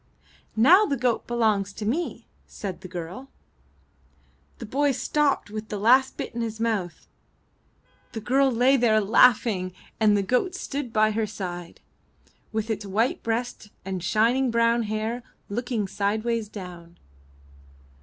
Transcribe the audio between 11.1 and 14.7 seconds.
her side, with its white breast and shining